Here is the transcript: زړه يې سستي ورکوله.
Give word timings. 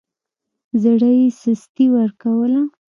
زړه 0.81 1.09
يې 1.19 1.27
سستي 1.41 1.85
ورکوله. 1.97 2.61